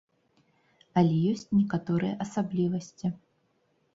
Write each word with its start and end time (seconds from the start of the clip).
Але 1.01 1.13
ёсць 1.33 1.43
некаторыя 1.59 2.17
асаблівасці. 2.25 3.07